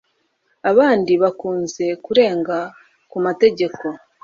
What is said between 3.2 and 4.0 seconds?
mategeko